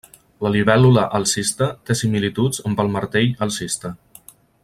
[0.45, 3.93] La libèl·lula alcista té similituds amb el Martell alcista.